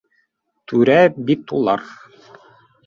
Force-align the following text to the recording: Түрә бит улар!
Түрә 0.71 0.97
бит 1.29 1.55
улар! 1.61 1.87